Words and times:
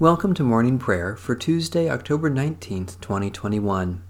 Welcome 0.00 0.32
to 0.36 0.42
morning 0.42 0.78
prayer 0.78 1.14
for 1.14 1.34
Tuesday, 1.34 1.90
October 1.90 2.30
19th, 2.30 2.98
2021. 3.02 4.02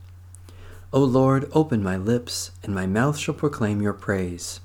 O 0.92 1.00
Lord, 1.00 1.50
open 1.52 1.82
my 1.82 1.96
lips, 1.96 2.52
and 2.62 2.72
my 2.72 2.86
mouth 2.86 3.18
shall 3.18 3.34
proclaim 3.34 3.82
your 3.82 3.92
praise. 3.92 4.60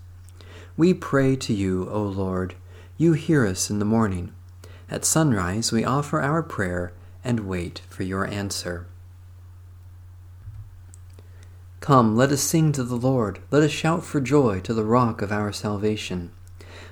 We 0.78 0.94
pray 0.94 1.36
to 1.38 1.52
you, 1.52 1.90
O 1.90 2.04
Lord. 2.04 2.54
You 3.00 3.14
hear 3.14 3.44
us 3.44 3.72
in 3.72 3.80
the 3.80 3.86
morning. 3.86 4.34
At 4.88 5.04
sunrise, 5.04 5.72
we 5.72 5.84
offer 5.84 6.22
our 6.22 6.44
prayer 6.44 6.94
and 7.24 7.48
wait 7.48 7.82
for 7.90 8.04
your 8.04 8.28
answer. 8.28 8.86
Come, 11.80 12.16
let 12.16 12.30
us 12.30 12.42
sing 12.42 12.72
to 12.74 12.84
the 12.84 12.98
Lord. 12.98 13.40
Let 13.50 13.64
us 13.64 13.72
shout 13.72 14.04
for 14.04 14.22
joy 14.22 14.60
to 14.60 14.76
the 14.76 14.86
rock 14.86 15.24
of 15.24 15.32
our 15.32 15.52
salvation. 15.52 16.34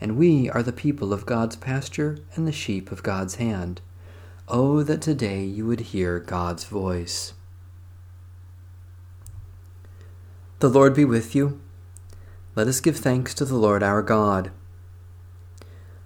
and 0.00 0.16
we 0.16 0.48
are 0.50 0.62
the 0.62 0.72
people 0.72 1.12
of 1.12 1.26
God's 1.26 1.56
pasture 1.56 2.18
and 2.34 2.46
the 2.46 2.52
sheep 2.52 2.90
of 2.90 3.02
God's 3.02 3.36
hand. 3.36 3.80
Oh, 4.48 4.82
that 4.82 5.02
today 5.02 5.44
you 5.44 5.66
would 5.66 5.80
hear 5.80 6.18
God's 6.18 6.64
voice. 6.64 7.34
The 10.60 10.68
Lord 10.68 10.94
be 10.94 11.04
with 11.04 11.34
you. 11.34 11.60
Let 12.56 12.66
us 12.66 12.80
give 12.80 12.96
thanks 12.96 13.32
to 13.34 13.44
the 13.44 13.56
Lord 13.56 13.82
our 13.82 14.02
God. 14.02 14.50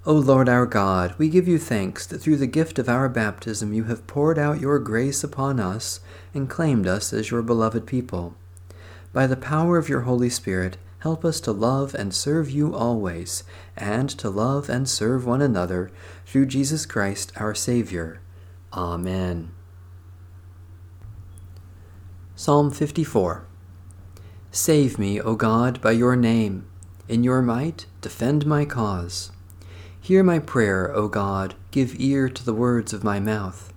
O 0.07 0.13
Lord 0.13 0.49
our 0.49 0.67
God, 0.67 1.15
we 1.17 1.31
give 1.31 1.49
you 1.49 1.59
thanks 1.59 2.07
that 2.07 2.19
through 2.19 2.37
the 2.37 2.47
gift 2.47 2.79
of 2.79 2.89
our 2.89 3.09
baptism 3.09 3.73
you 3.73 3.85
have 3.85 4.07
poured 4.07 4.39
out 4.39 4.61
your 4.61 4.79
grace 4.79 5.25
upon 5.25 5.59
us 5.59 6.01
and 6.35 6.51
claimed 6.51 6.87
us 6.87 7.13
as 7.15 7.31
your 7.31 7.41
beloved 7.41 7.87
people. 7.87 8.37
By 9.15 9.27
the 9.27 9.37
power 9.37 9.79
of 9.79 9.89
your 9.89 10.03
Holy 10.03 10.29
Spirit, 10.29 10.77
Help 11.05 11.23
us 11.23 11.39
to 11.39 11.53
love 11.53 11.95
and 11.95 12.15
serve 12.15 12.51
you 12.51 12.75
always, 12.75 13.45
and 13.77 14.09
to 14.09 14.31
love 14.31 14.71
and 14.71 14.89
serve 14.89 15.27
one 15.27 15.43
another 15.43 15.91
through 16.25 16.47
Jesus 16.47 16.87
Christ 16.87 17.31
our 17.37 17.55
Savior. 17.55 18.23
Amen. 18.73 19.51
Psalm 22.35 22.71
54 22.71 23.45
Save 24.51 24.99
me, 24.99 25.21
O 25.21 25.35
God, 25.35 25.79
by 25.83 25.91
your 25.91 26.17
name. 26.17 26.65
In 27.07 27.23
your 27.23 27.43
might, 27.43 27.85
defend 28.01 28.47
my 28.47 28.65
cause. 28.65 29.31
Hear 30.01 30.23
my 30.23 30.39
prayer, 30.39 30.91
O 30.97 31.09
God, 31.09 31.55
give 31.71 32.01
ear 32.01 32.31
to 32.31 32.43
the 32.43 32.55
words 32.55 32.95
of 32.95 33.05
my 33.05 33.21
mouth. 33.21 33.75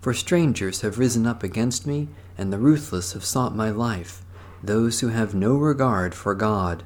For 0.00 0.12
strangers 0.12 0.80
have 0.80 0.98
risen 0.98 1.28
up 1.28 1.44
against 1.44 1.86
me, 1.86 2.08
and 2.36 2.52
the 2.52 2.58
ruthless 2.58 3.12
have 3.12 3.24
sought 3.24 3.54
my 3.54 3.70
life 3.70 4.24
those 4.66 5.00
who 5.00 5.08
have 5.08 5.34
no 5.34 5.56
regard 5.56 6.14
for 6.14 6.34
God. 6.34 6.84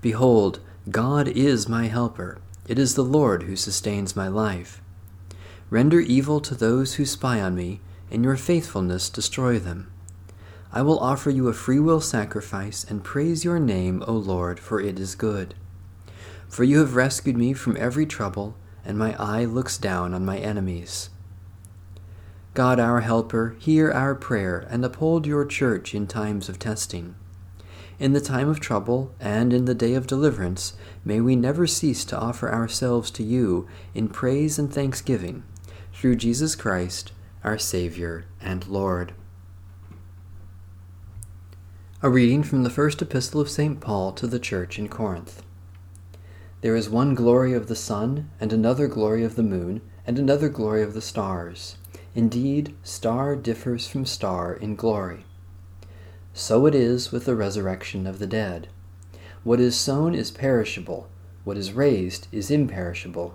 Behold, 0.00 0.60
God 0.90 1.28
is 1.28 1.68
my 1.68 1.86
helper. 1.86 2.38
It 2.68 2.78
is 2.78 2.94
the 2.94 3.02
Lord 3.02 3.44
who 3.44 3.56
sustains 3.56 4.16
my 4.16 4.28
life. 4.28 4.80
Render 5.70 6.00
evil 6.00 6.40
to 6.40 6.54
those 6.54 6.94
who 6.94 7.06
spy 7.06 7.40
on 7.40 7.54
me, 7.54 7.80
and 8.10 8.22
your 8.22 8.36
faithfulness 8.36 9.08
destroy 9.08 9.58
them. 9.58 9.90
I 10.72 10.82
will 10.82 10.98
offer 10.98 11.30
you 11.30 11.48
a 11.48 11.52
freewill 11.52 12.00
sacrifice 12.00 12.84
and 12.84 13.04
praise 13.04 13.44
your 13.44 13.58
name, 13.58 14.02
O 14.06 14.12
Lord, 14.12 14.58
for 14.58 14.80
it 14.80 14.98
is 14.98 15.14
good. 15.14 15.54
For 16.48 16.64
you 16.64 16.80
have 16.80 16.96
rescued 16.96 17.36
me 17.36 17.52
from 17.52 17.76
every 17.76 18.06
trouble, 18.06 18.56
and 18.84 18.98
my 18.98 19.14
eye 19.18 19.44
looks 19.44 19.78
down 19.78 20.14
on 20.14 20.24
my 20.24 20.38
enemies. 20.38 21.10
God 22.54 22.78
our 22.78 23.00
Helper, 23.00 23.56
hear 23.58 23.90
our 23.90 24.14
prayer 24.14 24.64
and 24.70 24.84
uphold 24.84 25.26
your 25.26 25.44
church 25.44 25.92
in 25.92 26.06
times 26.06 26.48
of 26.48 26.60
testing. 26.60 27.16
In 27.98 28.12
the 28.12 28.20
time 28.20 28.48
of 28.48 28.60
trouble 28.60 29.12
and 29.18 29.52
in 29.52 29.64
the 29.64 29.74
day 29.74 29.94
of 29.94 30.06
deliverance, 30.06 30.74
may 31.04 31.20
we 31.20 31.34
never 31.34 31.66
cease 31.66 32.04
to 32.04 32.16
offer 32.16 32.52
ourselves 32.52 33.10
to 33.12 33.24
you 33.24 33.66
in 33.92 34.06
praise 34.06 34.56
and 34.56 34.72
thanksgiving, 34.72 35.42
through 35.92 36.14
Jesus 36.14 36.54
Christ, 36.54 37.10
our 37.42 37.58
Savior 37.58 38.24
and 38.40 38.68
Lord. 38.68 39.14
A 42.02 42.08
reading 42.08 42.44
from 42.44 42.62
the 42.62 42.70
first 42.70 43.02
epistle 43.02 43.40
of 43.40 43.50
St. 43.50 43.80
Paul 43.80 44.12
to 44.12 44.28
the 44.28 44.38
church 44.38 44.78
in 44.78 44.88
Corinth. 44.88 45.42
There 46.60 46.76
is 46.76 46.88
one 46.88 47.16
glory 47.16 47.52
of 47.52 47.66
the 47.66 47.74
sun, 47.74 48.30
and 48.38 48.52
another 48.52 48.86
glory 48.86 49.24
of 49.24 49.34
the 49.34 49.42
moon, 49.42 49.80
and 50.06 50.20
another 50.20 50.48
glory 50.48 50.84
of 50.84 50.94
the 50.94 51.02
stars 51.02 51.78
Indeed, 52.14 52.74
star 52.84 53.34
differs 53.34 53.88
from 53.88 54.06
star 54.06 54.54
in 54.54 54.76
glory. 54.76 55.24
So 56.32 56.66
it 56.66 56.74
is 56.74 57.10
with 57.10 57.24
the 57.24 57.34
resurrection 57.34 58.06
of 58.06 58.20
the 58.20 58.26
dead. 58.26 58.68
What 59.42 59.60
is 59.60 59.76
sown 59.76 60.14
is 60.14 60.30
perishable, 60.30 61.08
what 61.42 61.56
is 61.56 61.72
raised 61.72 62.28
is 62.30 62.50
imperishable. 62.50 63.34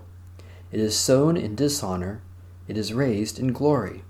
It 0.72 0.80
is 0.80 0.96
sown 0.96 1.36
in 1.36 1.54
dishonor, 1.54 2.22
it 2.68 2.78
is 2.78 2.94
raised 2.94 3.38
in 3.38 3.52
glory. 3.52 4.02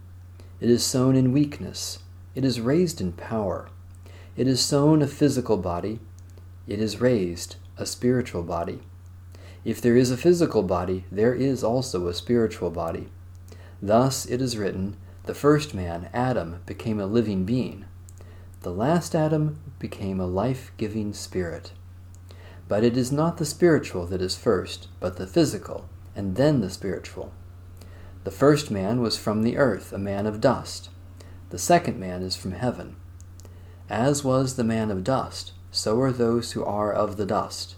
It 0.60 0.70
is 0.70 0.84
sown 0.84 1.16
in 1.16 1.32
weakness, 1.32 1.98
it 2.34 2.44
is 2.44 2.60
raised 2.60 3.00
in 3.00 3.12
power. 3.12 3.68
It 4.36 4.46
is 4.46 4.60
sown 4.60 5.02
a 5.02 5.08
physical 5.08 5.56
body, 5.56 5.98
it 6.68 6.80
is 6.80 7.00
raised 7.00 7.56
a 7.76 7.86
spiritual 7.86 8.44
body. 8.44 8.80
If 9.64 9.80
there 9.80 9.96
is 9.96 10.10
a 10.10 10.16
physical 10.16 10.62
body, 10.62 11.06
there 11.10 11.34
is 11.34 11.64
also 11.64 12.06
a 12.06 12.14
spiritual 12.14 12.70
body. 12.70 13.08
Thus 13.82 14.26
it 14.26 14.42
is 14.42 14.58
written, 14.58 14.96
The 15.24 15.34
first 15.34 15.74
man, 15.74 16.10
Adam, 16.12 16.60
became 16.66 17.00
a 17.00 17.06
living 17.06 17.44
being. 17.44 17.86
The 18.60 18.72
last 18.72 19.14
Adam 19.14 19.58
became 19.78 20.20
a 20.20 20.26
life 20.26 20.72
giving 20.76 21.14
spirit. 21.14 21.72
But 22.68 22.84
it 22.84 22.96
is 22.96 23.10
not 23.10 23.38
the 23.38 23.46
spiritual 23.46 24.06
that 24.06 24.20
is 24.20 24.36
first, 24.36 24.88
but 25.00 25.16
the 25.16 25.26
physical, 25.26 25.88
and 26.14 26.36
then 26.36 26.60
the 26.60 26.70
spiritual. 26.70 27.32
The 28.24 28.30
first 28.30 28.70
man 28.70 29.00
was 29.00 29.16
from 29.16 29.42
the 29.42 29.56
earth, 29.56 29.94
a 29.94 29.98
man 29.98 30.26
of 30.26 30.42
dust. 30.42 30.90
The 31.48 31.58
second 31.58 31.98
man 31.98 32.22
is 32.22 32.36
from 32.36 32.52
heaven. 32.52 32.96
As 33.88 34.22
was 34.22 34.56
the 34.56 34.64
man 34.64 34.90
of 34.90 35.02
dust, 35.02 35.52
so 35.70 35.98
are 36.00 36.12
those 36.12 36.52
who 36.52 36.62
are 36.64 36.92
of 36.92 37.16
the 37.16 37.26
dust. 37.26 37.76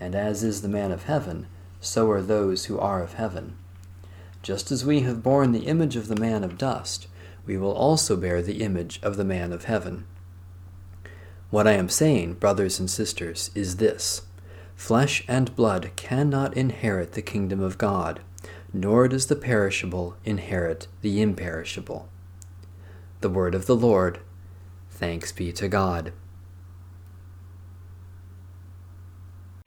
And 0.00 0.14
as 0.16 0.42
is 0.42 0.62
the 0.62 0.68
man 0.68 0.90
of 0.90 1.04
heaven, 1.04 1.46
so 1.80 2.10
are 2.10 2.22
those 2.22 2.64
who 2.64 2.78
are 2.78 3.02
of 3.02 3.14
heaven. 3.14 3.56
Just 4.42 4.70
as 4.70 4.84
we 4.84 5.00
have 5.00 5.22
borne 5.22 5.52
the 5.52 5.66
image 5.66 5.96
of 5.96 6.08
the 6.08 6.16
man 6.16 6.44
of 6.44 6.58
dust, 6.58 7.08
we 7.44 7.56
will 7.56 7.72
also 7.72 8.16
bear 8.16 8.42
the 8.42 8.62
image 8.62 9.00
of 9.02 9.16
the 9.16 9.24
man 9.24 9.52
of 9.52 9.64
heaven. 9.64 10.04
What 11.50 11.66
I 11.66 11.72
am 11.72 11.88
saying, 11.88 12.34
brothers 12.34 12.78
and 12.78 12.90
sisters, 12.90 13.50
is 13.54 13.76
this 13.76 14.22
Flesh 14.76 15.24
and 15.26 15.56
blood 15.56 15.90
cannot 15.96 16.56
inherit 16.56 17.12
the 17.12 17.22
kingdom 17.22 17.60
of 17.60 17.78
God, 17.78 18.20
nor 18.72 19.08
does 19.08 19.26
the 19.26 19.34
perishable 19.34 20.14
inherit 20.24 20.86
the 21.00 21.20
imperishable. 21.20 22.08
The 23.20 23.30
word 23.30 23.54
of 23.54 23.66
the 23.66 23.74
Lord. 23.74 24.20
Thanks 24.90 25.32
be 25.32 25.52
to 25.52 25.68
God. 25.68 26.12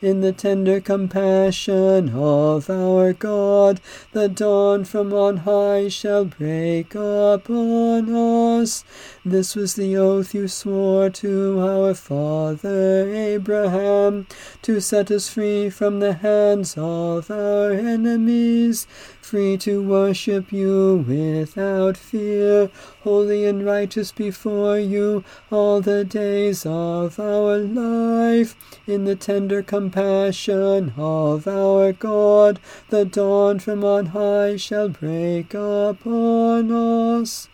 in 0.00 0.20
the 0.20 0.32
tender 0.32 0.80
compassion 0.80 2.10
of 2.10 2.70
our 2.70 3.12
God, 3.12 3.80
the 4.12 4.28
dawn 4.28 4.84
from 4.84 5.12
on 5.12 5.38
high 5.38 5.88
shall 5.88 6.24
break 6.24 6.94
upon 6.94 8.08
us. 8.14 8.84
This 9.24 9.56
was 9.56 9.74
the 9.74 9.96
oath 9.96 10.34
you 10.34 10.46
swore 10.46 11.10
to 11.10 11.60
our 11.60 11.94
father 11.94 13.12
Abraham, 13.12 14.26
to 14.62 14.80
set 14.80 15.10
us 15.10 15.28
free 15.28 15.68
from 15.68 15.98
the 15.98 16.14
hands 16.14 16.74
of 16.78 17.30
our 17.30 17.72
enemies, 17.72 18.86
free 19.20 19.56
to 19.58 19.82
worship 19.82 20.52
you 20.52 21.04
without 21.06 21.96
fear, 21.96 22.70
holy 23.02 23.44
and 23.44 23.64
righteous 23.64 24.12
before 24.12 24.78
you 24.78 25.24
all 25.50 25.80
the 25.80 26.04
days 26.04 26.64
of 26.64 27.18
our 27.18 27.58
life. 27.58 28.54
In 28.86 29.04
the 29.04 29.16
tender 29.16 29.62
compassion 29.62 29.87
of 29.96 31.46
our 31.46 31.92
God, 31.92 32.60
the 32.88 33.04
dawn 33.04 33.58
from 33.58 33.84
on 33.84 34.06
high 34.06 34.56
shall 34.56 34.88
break 34.88 35.54
upon 35.54 36.70
us. 36.72 37.48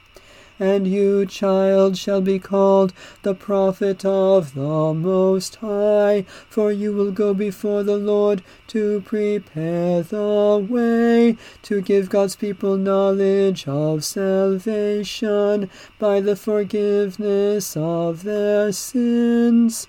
And 0.59 0.87
you, 0.87 1.27
child, 1.27 1.99
shall 1.99 2.21
be 2.21 2.39
called 2.39 2.93
the 3.23 3.35
prophet 3.35 4.05
of 4.05 4.55
the 4.55 4.95
Most 4.95 5.57
High, 5.57 6.25
for 6.49 6.71
you 6.71 6.93
will 6.93 7.11
go 7.11 7.35
before 7.35 7.83
the 7.83 7.97
Lord 7.97 8.41
to 8.69 9.01
prepare 9.01 10.03
the 10.03 10.65
way, 10.69 11.37
to 11.63 11.83
give 11.83 12.09
God's 12.09 12.37
people 12.37 12.77
knowledge 12.77 13.67
of 13.67 14.05
salvation 14.05 15.69
by 15.99 16.21
the 16.21 16.37
forgiveness 16.37 17.77
of 17.77 18.23
their 18.23 18.71
sins. 18.71 19.89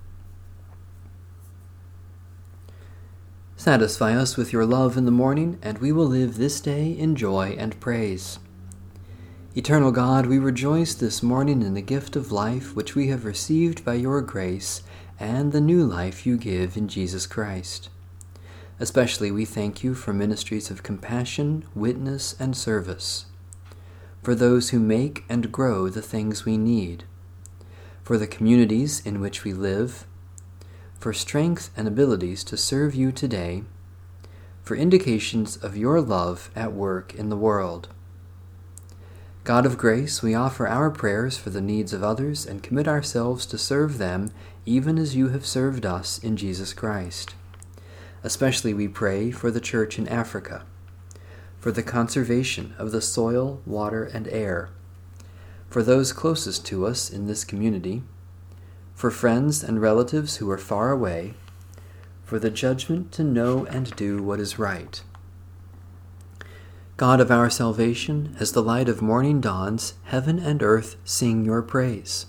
Satisfy 3.61 4.15
us 4.15 4.37
with 4.37 4.51
your 4.51 4.65
love 4.65 4.97
in 4.97 5.05
the 5.05 5.11
morning, 5.11 5.59
and 5.61 5.77
we 5.77 5.91
will 5.91 6.07
live 6.07 6.37
this 6.37 6.59
day 6.59 6.93
in 6.93 7.15
joy 7.15 7.55
and 7.59 7.79
praise. 7.79 8.39
Eternal 9.55 9.91
God, 9.91 10.25
we 10.25 10.39
rejoice 10.39 10.95
this 10.95 11.21
morning 11.21 11.61
in 11.61 11.75
the 11.75 11.81
gift 11.83 12.15
of 12.15 12.31
life 12.31 12.75
which 12.75 12.95
we 12.95 13.09
have 13.09 13.23
received 13.23 13.85
by 13.85 13.93
your 13.93 14.19
grace 14.23 14.81
and 15.19 15.51
the 15.51 15.61
new 15.61 15.85
life 15.85 16.25
you 16.25 16.37
give 16.37 16.75
in 16.75 16.87
Jesus 16.87 17.27
Christ. 17.27 17.91
Especially 18.79 19.29
we 19.29 19.45
thank 19.45 19.83
you 19.83 19.93
for 19.93 20.11
ministries 20.11 20.71
of 20.71 20.81
compassion, 20.81 21.63
witness, 21.75 22.35
and 22.39 22.57
service, 22.57 23.27
for 24.23 24.33
those 24.33 24.71
who 24.71 24.79
make 24.79 25.23
and 25.29 25.51
grow 25.51 25.87
the 25.87 26.01
things 26.01 26.45
we 26.45 26.57
need, 26.57 27.03
for 28.01 28.17
the 28.17 28.25
communities 28.25 29.05
in 29.05 29.21
which 29.21 29.43
we 29.43 29.53
live, 29.53 30.07
for 31.01 31.13
strength 31.13 31.71
and 31.75 31.87
abilities 31.87 32.43
to 32.43 32.55
serve 32.55 32.93
you 32.93 33.11
today, 33.11 33.63
for 34.61 34.75
indications 34.75 35.57
of 35.57 35.75
your 35.75 35.99
love 35.99 36.51
at 36.55 36.73
work 36.73 37.15
in 37.15 37.29
the 37.29 37.35
world. 37.35 37.87
God 39.43 39.65
of 39.65 39.79
grace, 39.79 40.21
we 40.21 40.35
offer 40.35 40.67
our 40.67 40.91
prayers 40.91 41.39
for 41.39 41.49
the 41.49 41.59
needs 41.59 41.91
of 41.91 42.03
others 42.03 42.45
and 42.45 42.61
commit 42.61 42.87
ourselves 42.87 43.47
to 43.47 43.57
serve 43.57 43.97
them 43.97 44.31
even 44.63 44.99
as 44.99 45.15
you 45.15 45.29
have 45.29 45.43
served 45.43 45.87
us 45.87 46.19
in 46.19 46.37
Jesus 46.37 46.71
Christ. 46.71 47.33
Especially 48.23 48.71
we 48.71 48.87
pray 48.87 49.31
for 49.31 49.49
the 49.49 49.59
Church 49.59 49.97
in 49.97 50.07
Africa, 50.07 50.63
for 51.57 51.71
the 51.71 51.81
conservation 51.81 52.75
of 52.77 52.91
the 52.91 53.01
soil, 53.01 53.59
water, 53.65 54.03
and 54.03 54.27
air, 54.27 54.69
for 55.67 55.81
those 55.81 56.13
closest 56.13 56.63
to 56.67 56.85
us 56.85 57.09
in 57.09 57.25
this 57.25 57.43
community, 57.43 58.03
for 59.01 59.09
friends 59.09 59.63
and 59.63 59.81
relatives 59.81 60.35
who 60.35 60.51
are 60.51 60.59
far 60.59 60.91
away, 60.91 61.33
for 62.23 62.37
the 62.37 62.51
judgment 62.51 63.11
to 63.11 63.23
know 63.23 63.65
and 63.65 63.95
do 63.95 64.21
what 64.21 64.39
is 64.39 64.59
right. 64.59 65.01
God 66.97 67.19
of 67.19 67.31
our 67.31 67.49
salvation, 67.49 68.35
as 68.39 68.51
the 68.51 68.61
light 68.61 68.87
of 68.87 69.01
morning 69.01 69.41
dawns, 69.41 69.95
heaven 70.03 70.37
and 70.37 70.61
earth 70.61 70.97
sing 71.03 71.43
your 71.43 71.63
praise. 71.63 72.27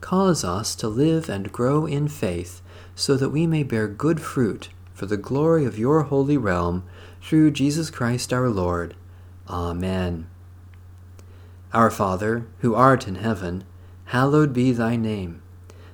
Cause 0.00 0.44
us 0.44 0.76
to 0.76 0.86
live 0.86 1.28
and 1.28 1.50
grow 1.50 1.84
in 1.84 2.06
faith, 2.06 2.62
so 2.94 3.16
that 3.16 3.30
we 3.30 3.44
may 3.44 3.64
bear 3.64 3.88
good 3.88 4.20
fruit 4.20 4.68
for 4.94 5.06
the 5.06 5.16
glory 5.16 5.64
of 5.64 5.80
your 5.80 6.04
holy 6.04 6.36
realm, 6.36 6.84
through 7.20 7.50
Jesus 7.50 7.90
Christ 7.90 8.32
our 8.32 8.48
Lord. 8.48 8.94
Amen. 9.48 10.28
Our 11.72 11.90
Father, 11.90 12.46
who 12.60 12.76
art 12.76 13.08
in 13.08 13.16
heaven, 13.16 13.64
hallowed 14.04 14.52
be 14.52 14.70
thy 14.70 14.94
name. 14.94 15.42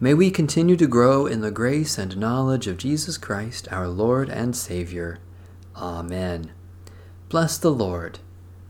May 0.00 0.14
we 0.14 0.30
continue 0.30 0.76
to 0.76 0.86
grow 0.86 1.26
in 1.26 1.40
the 1.40 1.50
grace 1.50 1.98
and 1.98 2.16
knowledge 2.16 2.68
of 2.68 2.76
Jesus 2.76 3.18
Christ, 3.18 3.66
our 3.72 3.88
Lord 3.88 4.30
and 4.30 4.54
Savior. 4.54 5.18
Amen. 5.74 6.52
Bless 7.28 7.58
the 7.58 7.72
Lord. 7.72 8.20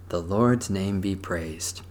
The 0.08 0.22
Lord's 0.22 0.70
name 0.70 1.02
be 1.02 1.14
praised. 1.14 1.82